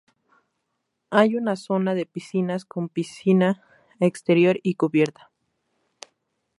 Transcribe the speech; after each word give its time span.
Hay 1.11 1.35
una 1.35 1.55
zona 1.55 1.93
de 1.93 2.07
piscinas, 2.07 2.65
con 2.65 2.89
piscina 2.89 3.61
exterior 3.99 4.59
y 4.63 4.73
cubierta. 4.73 5.29